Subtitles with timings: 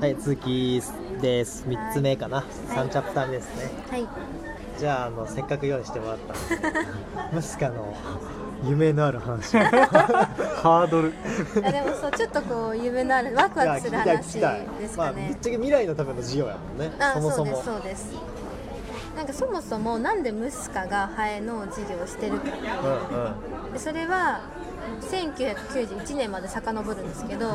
[0.00, 0.80] はい、続き
[1.20, 1.64] です。
[1.68, 2.38] 3つ目かな。
[2.38, 3.70] い3チャプター目ですね。
[3.90, 4.08] はい
[4.78, 6.34] じゃあ、あの、せっかく用意してもらった
[7.34, 7.94] ムスカの
[8.64, 9.58] 夢のある話。
[10.62, 11.12] ハードル
[11.62, 16.92] あでもそうちょっとこう夢のあるワクワクする話ですまあ、かねぶっちゃけ未来のための授業やもんね。
[16.98, 17.50] あそもそも。
[17.50, 18.14] うですそうです
[19.14, 22.46] なんかそもそもなんでムスカがハエの授業をしてるか
[23.10, 23.72] うんうん。
[23.74, 24.40] でそれは
[25.00, 27.50] 1991年まで遡るんですけど、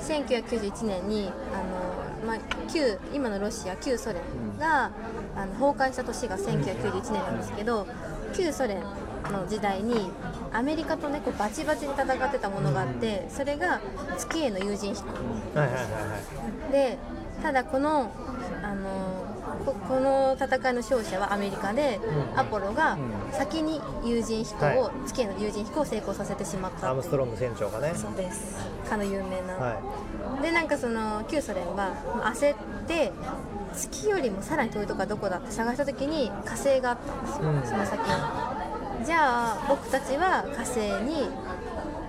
[0.00, 2.38] 1991年にあの、まあ、
[2.70, 4.22] 旧今のロシア旧ソ連
[4.58, 4.90] が、
[5.36, 7.86] あの崩壊した年が1991年なんですけど
[8.34, 10.10] 旧ソ連の時代に
[10.52, 13.80] アメリカとねこうバチバチに戦ってたものがあってそれが
[14.16, 15.08] 月への有人飛行。
[15.58, 16.18] はいはいはいは
[16.68, 16.72] い。
[16.72, 16.98] で
[17.42, 18.10] ただこの
[18.68, 19.24] あの
[19.64, 22.38] ここの戦いの勝者はアメリカで、うん。
[22.38, 22.98] アポロが
[23.32, 26.90] 先に有人飛行を、は月への有人飛行を成功させてしまった。
[26.90, 27.92] アームストロング船長がね。
[27.94, 28.56] そうです。
[28.88, 31.92] かの有名な、はでなんかその旧ソ連は
[32.34, 33.12] 焦って
[33.74, 37.62] 月よりもさらに遠いとこはどこだって探した時に火星があったんですよ、うん。
[37.66, 41.28] その先にじゃあ僕たちは火星に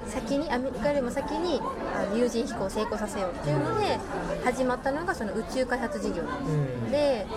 [0.09, 1.61] 先にアメリカよりも先に
[1.95, 3.99] あの有人飛行を成功させようっていうので
[4.43, 6.59] 始まったのがその宇宙開発事業なんですい。
[6.59, 6.91] うん。
[6.91, 7.27] で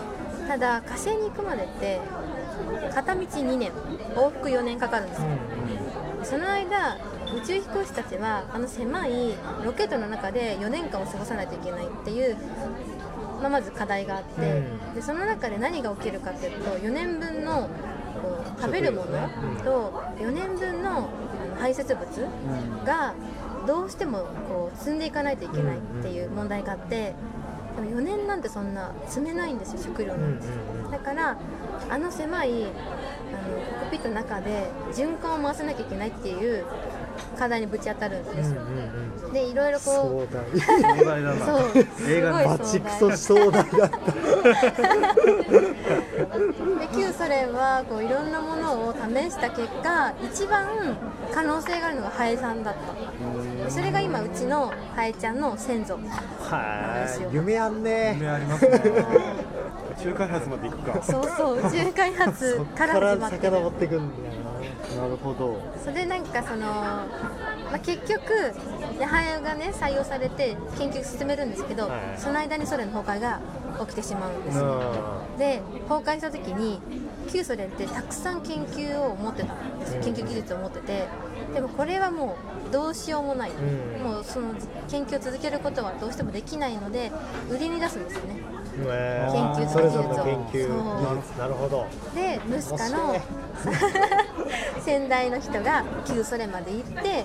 [0.48, 2.00] ただ火星に行くまでって
[2.92, 3.72] 片道2年
[4.14, 5.28] 往復4年かかるんですよ
[6.24, 6.98] その間
[7.34, 9.34] 宇宙飛行士たちはあの狭い
[9.64, 12.36] ロケットの中で4年間を過ごさないといけないっていう、
[13.40, 17.70] まあ、まず課題があって、うんでその中で何が起きるかっていうと4年分の
[18.20, 19.12] こう食べるもの
[19.64, 21.08] と4年分のあ
[21.52, 23.14] の排泄物が
[23.66, 27.14] どうしてもこう積んでいかないといけないっていう問題があって
[27.76, 30.46] でも4年なんてそんな積めないんですよ食料うんなんて。
[30.90, 31.38] だから
[31.90, 36.64] あの狭いあのコックピットの中で循環を回さなきゃいけないっていう
[37.38, 40.44] 課題にぶち当たるんですよ、うんうんでいろいろこ壮大。
[40.50, 43.88] う壮大だなそう映画のすごいバチクソ壮大だった。
[43.88, 43.94] で
[46.94, 48.98] 旧ソ連はこういろんなものを試
[49.30, 50.98] した結果一番
[51.32, 55.98] 可能性があるのがハエさんだったでそれが今うちのハエちゃんの先祖
[56.40, 57.34] はい。
[57.34, 58.12] 夢あんね。
[58.16, 58.80] 夢ありますね
[59.98, 61.02] 宇宙開発まで行くか。
[61.02, 63.40] そうそう宇宙開発かからら始まってっ
[63.72, 65.08] てくんだよな。
[65.08, 65.60] るほど。
[65.82, 67.06] それでなんかその、ま
[67.74, 68.22] あ、結局
[68.98, 72.20] でハエがね採用されて研究進めるんですけど、はい。
[72.20, 73.40] その間にソ連の崩壊が
[73.80, 74.58] 起きてしまうんです。
[75.38, 76.80] で崩壊した時に
[77.30, 79.94] 旧ソ連ってたくさん研究を持ってたんです。
[79.96, 81.06] よ研究技術を持ってて。
[81.54, 82.36] でもこれはも
[82.68, 84.02] うどうしようもない、うん。
[84.02, 84.54] もうその
[84.88, 87.12] 研究を続けることはどうしてもできないので
[87.50, 88.40] 売りに出すんですよねね
[88.76, 90.68] 研究それぞれの研究。
[90.68, 90.74] そ
[91.36, 91.38] う。
[91.38, 91.86] なるほど。
[92.14, 93.20] でムスカの面
[94.82, 97.24] 先代の人が旧ソ連まで行って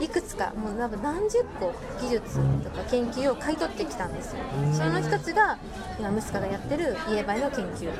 [0.00, 4.38] いくつかもう多分何十個技術とか研究を買い取ってきたんですよ。
[4.64, 4.74] うん。
[4.74, 5.58] その一つが
[5.98, 7.90] 今ムスカがやってるイエバイの研究。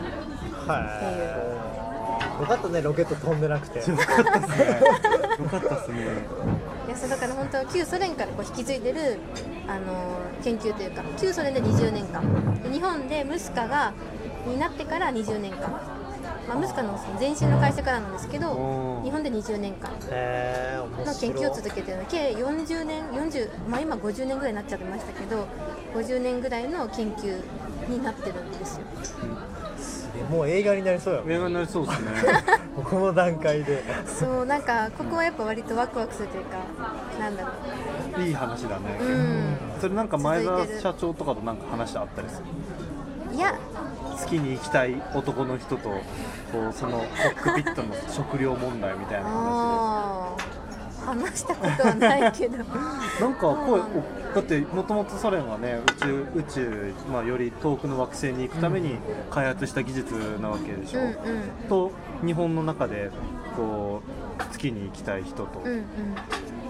[0.66, 0.78] は
[2.38, 2.40] い。
[2.40, 3.78] よかったねロケット飛んでなくて。
[3.78, 4.80] よかったっすね。
[5.38, 6.02] よかったっすね。
[6.02, 6.04] い
[6.92, 9.18] やそうだから本当は旧ソ連からこう引き継いでる、
[9.66, 12.22] あのー研究というか旧ソ連で20年間。
[12.62, 13.92] で日本でムスカが
[14.46, 15.70] になってから20年間、
[16.48, 19.90] まあ、ムスカのその前身の会社からなんですけど日本で20年間。
[19.92, 22.04] の研究を続けてるの。
[22.04, 25.46] で計40年40、まあ、今50年ぐらいになっちゃってましたけど
[25.94, 27.40] 50年ぐらいの研究
[27.88, 28.82] になってるんですよ。
[30.30, 31.24] もう映画になりそうよ。
[31.28, 32.10] 映画になりそうですね
[32.74, 33.82] この段階で。
[34.06, 36.58] そうなんかここはやっぱ割とワクワクするというか
[37.18, 38.98] なんだろいい話だね。
[39.00, 39.56] ううん。
[39.80, 42.42] それなんか前澤社長とかとなんか話あったりす
[43.30, 43.36] る？
[43.36, 43.54] いや。
[44.16, 45.98] 月に行きたい男の人とこ
[46.70, 49.40] うそのコックピットの食料問題みたいな話あ
[50.06, 50.11] あ
[51.04, 52.58] 話したことはないけど。
[52.58, 52.64] で
[53.20, 53.84] なんか声お
[54.34, 58.96] だってもともとソ連はね宇宙宇宙、まあ、より遠くの惑星に行くために
[59.30, 61.14] 開発した技術なわけでしょ、うんうん。
[61.68, 61.92] と
[62.24, 63.10] 日本の中で
[63.56, 64.02] こ
[64.38, 65.84] う月に行きたい人と、うんうん。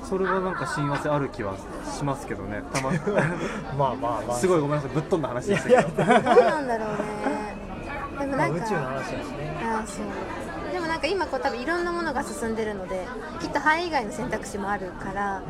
[0.02, 1.54] それはなんか親和性ある気は
[1.96, 2.62] しますけどね。
[2.72, 2.90] たま
[3.78, 4.36] まあまあまあ。
[4.36, 4.90] すごいごめんなさい。
[4.90, 5.82] ぶっ飛んだ話でしたけど。
[5.96, 7.62] どうなんだろうね。
[8.18, 9.62] でもまあなんか宇宙の話だしね。
[9.64, 13.06] ああそうでもなんか今こう多分いろんなものが進んでるので
[13.40, 15.42] きっと肺以外の選択肢もあるから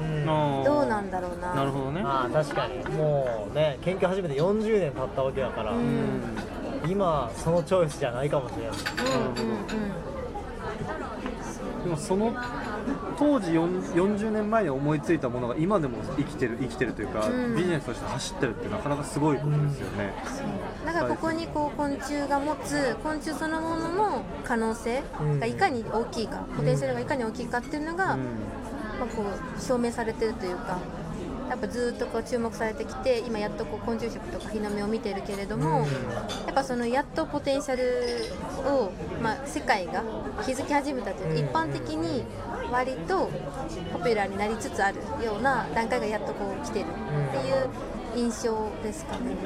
[0.65, 1.55] どうなんだろうな。
[1.55, 2.03] なるほどね。
[2.03, 2.85] まあ確かに。
[2.97, 6.21] もうね研究始めて40年経ったわけだから、うん。
[6.89, 8.71] 今そのチョイスじゃないかもしれない。
[8.71, 9.63] うんうんう
[11.81, 11.85] ん。
[11.85, 12.35] でもその
[13.19, 17.57] 当時4 40年前に思いついたものが今でも生きてる生きてるというか、うん。
[17.57, 20.13] ビジネスとして走ってるってなかなかすごいことですよね、
[20.85, 25.03] だからここにこう昆虫が持つ昆虫そのものの可能性
[25.41, 28.21] がいかに大きいか、ポテンシャルがいかに大きいかっていうのが、うん。
[29.01, 30.79] まあ、こう証明されてるというか
[31.49, 35.81] やっぱずっとこう注目されてきて今やっとこう昆虫食とか日の目を見てるけれども、
[36.47, 37.83] やっぱそのやっとポテンシャル
[38.71, 40.03] を、まあ、世界が
[40.45, 42.25] 気づき始めたというか、一般的に
[42.73, 43.29] 割と
[43.93, 46.89] ポピュラーになりつつあるような段階がやっとこう来てるっ
[47.31, 47.69] ていう
[48.17, 49.37] 印象ですかね。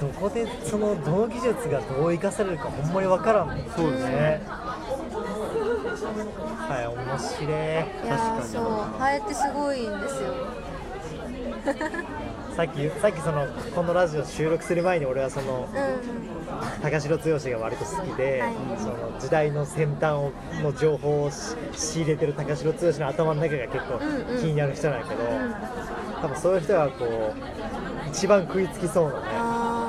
[0.00, 4.76] どこでそのどの技術がどう生かされるかほんまに分からんもんそうですねは
[6.82, 7.50] い面白いい
[8.08, 8.62] やーそう
[8.98, 10.34] ハエってすごいんですよ。
[12.60, 18.54] さっきさっきそのこのラジオ収録する前に俺はそのうん高城剛が割と好きで、はい。
[18.78, 24.42] その時代の先端をの情報をし仕入れてる高城剛の頭の中が結構うんうん。
[24.42, 25.54] 気になる人なんやけど、うん。
[26.20, 29.80] 多分そういう人がこう一番食いつきそうなねあ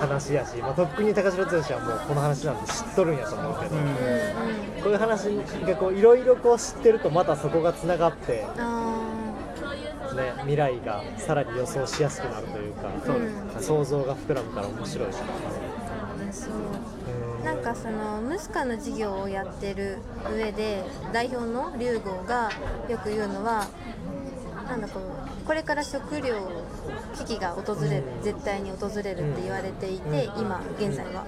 [0.00, 3.82] 話やし、まあ、とっくに高城剛はもうこの話なんて知っとるんやと思うけど、うん
[4.82, 9.01] こういう話がいろいろこう知ってるとまたそこがつながって、あ
[10.14, 19.98] ね、未来がさらに予想しやすくなるというか、そうです想像が膨らむから面白いそうなんかそのムスカの事業をやってる
[20.34, 22.50] 上で代表の龍郷が
[22.88, 23.66] よく言うのは
[24.68, 26.64] なんだこうこれから食料
[27.18, 31.24] 危機が訪れる絶対に訪れるって言われていて今現在は。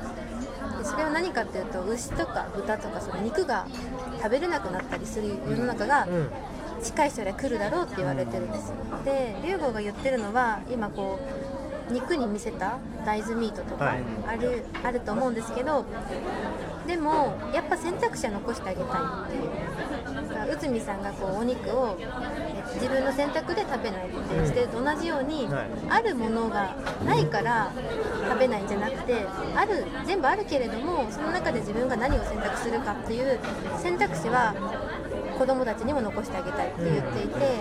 [0.79, 3.67] でそれは何かっていうと牛とか豚とかその肉が
[4.19, 6.31] 食べれなくなったりする世の中がうん
[6.85, 8.77] 近い将来来るだろうって言われてるんですよ。
[9.05, 11.19] で龍郷が言ってるのは今こ
[11.91, 14.03] う肉に見せた大豆ミートとかはい。
[14.27, 15.85] ある,、あると思うんですけど
[16.87, 20.29] でもやっぱ選択肢は残してあげたいっていう。
[20.29, 25.67] だから内海さんがこうお肉をえ自分の選択で食べないってしてると同じように、はい。
[25.89, 27.71] あるものがないから
[28.29, 33.39] 食べないんじゃなくてある全部あるけれどもその中で自分が何を選択するかっていう
[33.79, 34.55] 選択肢は
[35.39, 37.61] 子供たちにも残してあげたいって言っていて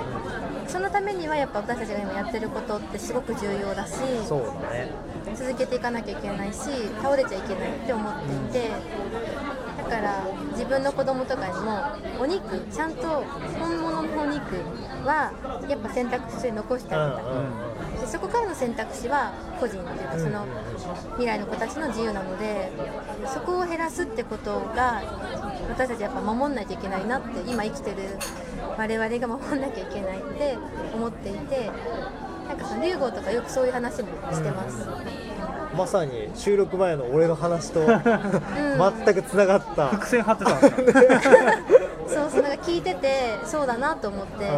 [0.67, 4.91] そのためにはやっぱ私たちが今やってることってすごく重要だしね。
[5.35, 6.59] 続けていかなきゃいけないし
[7.01, 8.13] 倒れちゃいけないって思っ
[8.51, 8.69] ていて
[9.77, 11.81] だから自分の子供とかにも
[12.19, 13.23] お肉ちゃんと
[13.59, 14.55] 本物のお肉
[15.05, 15.31] は
[15.67, 17.23] やっぱ選択肢に残してあげたい。
[17.23, 17.73] うんうん
[18.03, 20.45] でそこからの選択肢は個人っていうかその
[21.11, 22.71] 未来の子たちの自由なので
[23.25, 25.01] そこを減らすってことが
[25.69, 27.97] 私たちやっぱ守んないといけないなって今生きてる
[28.77, 30.57] 我々が守んなきゃいけないって
[30.93, 31.71] 思っていて
[32.47, 34.87] なんかその龍郷とかよくそういう話もしてます。
[35.75, 41.72] まさに収録前の俺の話と 全くつながった、伏線張ってたんですか
[42.13, 44.47] そうそうなんか聞いててそうだなと思って。
[44.47, 44.51] う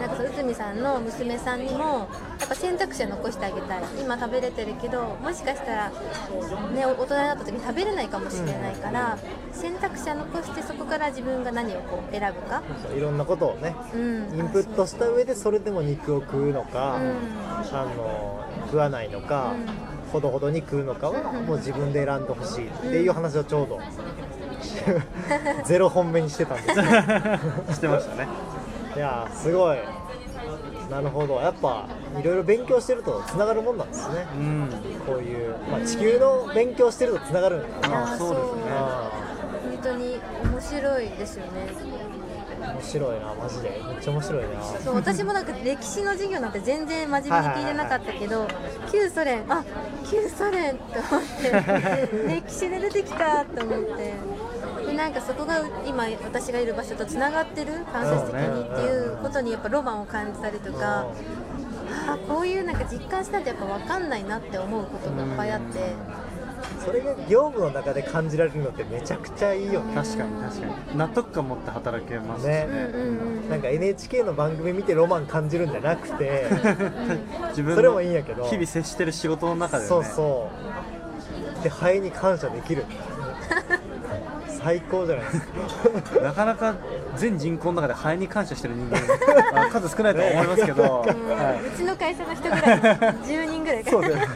[0.00, 2.08] なんかその内海さんの娘さんにも
[2.40, 3.82] やっぱ選択肢は残してあげたい。
[4.00, 9.18] 今食べれてるけどもしかしたら、ね、大人になった時に食べれないかもしれないから、
[9.52, 12.62] 選択肢は残してそこから自分が何をこう選ぶか、
[12.92, 17.12] んいろんなことをねうん、インプットした上でそれでも肉を食うのか、うん。
[17.72, 19.54] あの食わないのか、
[20.12, 23.78] ほどほどに食うのかはもう自分で選んでほしいっていう話をちょうど、
[25.64, 26.78] ゼロ本目にしてたんです。
[26.78, 26.84] よ
[27.72, 28.28] してましたね。
[28.96, 29.78] いやーすごい。
[30.90, 31.40] なるほど。
[31.40, 31.86] やっぱ
[32.20, 34.26] いろいろ勉強してるとつながるもんなんですね。
[34.36, 34.68] うん。
[35.06, 38.12] こういう、まあ、地球の勉強してるとつながるんだな。
[38.12, 38.62] あそうですね。
[38.70, 39.10] あ
[39.70, 41.68] 本当に面白いですよね。
[42.60, 43.80] ー面白いなマジで。
[43.88, 44.48] めっちゃ面白いな。
[44.84, 48.46] そう私もなんか歴史の授業なんて全然真面目に聞いてなかったけど
[48.90, 49.64] 旧ソ連あ
[50.08, 54.14] 旧ソ連って思って 歴史で出てきたって思って
[54.92, 61.06] でなんかそこが今私がいる場所とつながってる間接的にっていうことにやっぱロマンを感じたりとか
[62.08, 65.94] あこういうなんか実感したってやっぱ分かんないなって思うことがいっぱいあって。
[66.84, 69.94] それが業務の中で感じられるのってめちゃくちゃいいよね。
[69.94, 70.98] 確かに確かに。
[70.98, 72.66] 納得感持って働けますしね。
[72.68, 76.46] うんうんうんなんか NHK の番組見てロマン感じるんじゃなくて
[77.50, 78.44] 自分それものいいんやけど。
[78.44, 79.88] 日々接してる仕事の中でね。
[79.88, 80.50] そうそ
[81.60, 81.62] う。
[81.62, 82.84] でハエに感謝できる
[84.62, 86.20] 最高じゃないですか。
[86.20, 86.74] なかなか
[87.16, 88.98] 全人口の中でハエに感謝してる人間
[89.66, 91.28] あ数少ないとは思いますけど、うん。
[91.28, 94.26] はうちの会社の人ぐらい10人ぐらいかそうだよね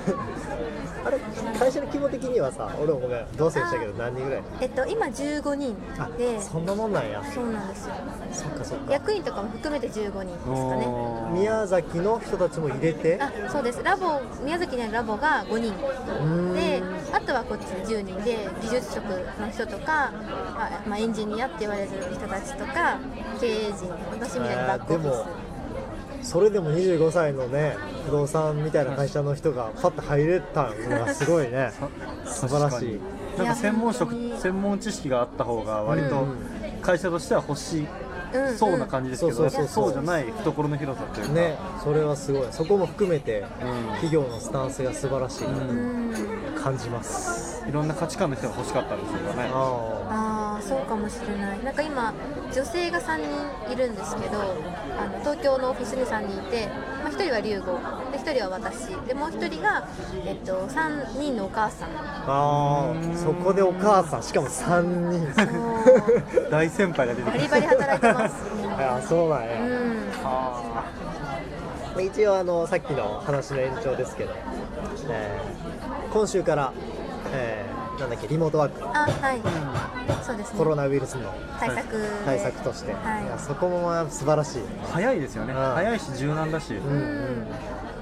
[1.07, 1.19] あれ
[1.59, 7.23] 会社の規模的にはさ俺もごめん同棲したけど何人ぐらいえっと今15人あでそんなもんなんや。
[7.33, 7.95] そうなんですよ。
[8.33, 8.93] そっかそっか。
[8.93, 10.87] 役員とかも含めて15人い、ですかね。
[11.33, 13.19] 宮崎の人たちも入れて？
[13.21, 13.83] あそうです。
[13.83, 15.73] ラボ宮崎にあるラボが5人。
[16.25, 16.55] ん。
[16.55, 16.83] で
[17.13, 19.05] あとはこっち10人で技術職
[19.41, 22.99] の人とか、あまあ、エンジニアって言われる人たちとか
[23.41, 25.27] 経営陣私みたいなバックオフィえーでも
[26.23, 31.73] それでも25歳のね不動産みたいな会社の人がパッと入れたのがすごいね。
[32.25, 33.01] 素晴らしい。
[33.37, 36.37] なんか専門職専門知識があった方が割とうん。
[36.81, 37.89] 会社としては欲しい
[38.33, 42.47] うんそうな感じですけど、そうじゃない懐の広さというか、ねそれはすごい。
[42.51, 43.87] そこも含めてうん。
[43.95, 45.45] 企業のスタンスが素晴らしい
[46.63, 49.51] 感じます、いろんな価値観の人が欲しかったんですよね。
[49.53, 51.65] あああそうかもしれない。
[51.65, 52.15] なんか今
[52.55, 53.17] 女性が3
[53.67, 54.41] 人いるんですけど
[54.99, 56.69] あの東京のオフィスに3人いて、
[57.03, 57.73] まあ、1人は龍吾
[58.13, 58.87] で1人は私。
[59.07, 59.87] でもう1人が、
[60.25, 61.91] えっと、3人のお母さん。
[61.91, 61.93] ー
[62.27, 64.83] あーそこでお母さんしかも3
[65.13, 65.27] 人。
[66.51, 68.35] 大先輩が出てきバリバリ働いてます。
[68.79, 70.11] あそうなんや、うん。
[70.23, 70.85] は
[72.03, 74.33] 一応あのさっきの話の延長ですけど、
[75.11, 75.57] えー
[76.13, 76.73] 今週から、
[77.33, 78.85] えーなんだっけリモートワーク。
[78.85, 79.41] あはい。
[80.23, 80.59] そうですね。
[80.59, 81.33] コロナウイルスの。
[81.59, 81.93] 対策。
[81.93, 83.25] で対策として、はい。
[83.25, 85.59] いやそこもまあ素晴らしい、あ早いですよね、うん。
[85.59, 87.47] 早いし柔軟だし、うんうん。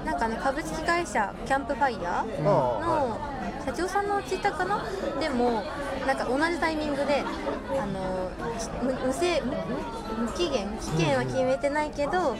[0.05, 3.19] なんかね株式会社キャンプファイヤーあの
[3.65, 4.85] 社長さんのツイッターかな
[5.19, 5.63] でも
[6.05, 7.23] なんか同じタイミングで
[7.71, 8.29] あの
[8.83, 9.55] 無無制無
[10.25, 12.35] 無期限期限は決めてないけど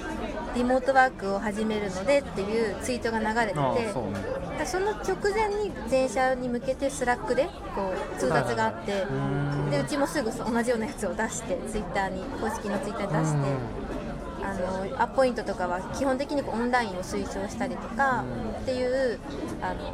[0.55, 4.85] リモートワークを始めるのでっていうツイートが流れててそうね。
[4.85, 9.05] の直前に全社に向けてスラックでこう通達があって
[9.69, 13.85] でうちもすぐ同じようなやつを出してツイッターに公式のツイッターに出して。
[14.45, 18.23] あのアポイントとかは基本的にオンラインを推奨したりとか
[18.61, 19.19] っていう
[19.59, 19.91] あの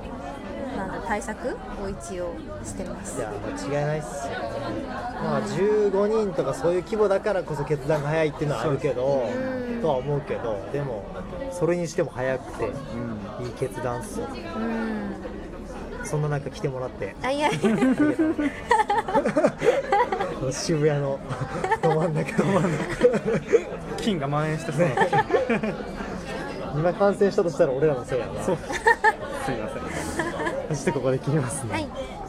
[0.76, 3.20] なんだ対策を一応してます。
[3.20, 3.32] いや
[3.70, 4.34] 間違いないっすよ、
[5.24, 11.04] まあ15人とかそういう規模だからこそ決断が早いっていうのはあるけどうんとは思うけどでも
[11.52, 13.46] それにしても早くてうん。
[13.46, 14.28] いい決断っすよ。
[14.32, 15.16] うん。
[16.06, 17.16] そんな中来てもらって。
[17.24, 17.50] あいや。
[20.52, 21.20] 渋谷の
[21.82, 22.38] ど真ん中。
[22.38, 22.78] ど真ん中。
[23.98, 24.82] 菌が蔓延してそう。
[24.82, 24.96] な
[26.76, 28.44] 今感染したとしたら俺らのせいやな。
[28.44, 28.58] そう。
[29.46, 29.82] すいません。
[30.70, 32.21] そしてここで切りますね、はい